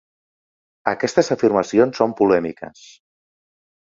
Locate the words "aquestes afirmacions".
0.91-1.99